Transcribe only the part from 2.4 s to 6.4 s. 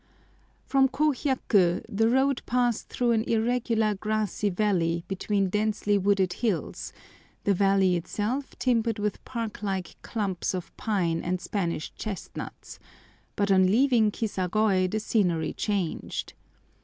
passed through an irregular grassy valley between densely wooded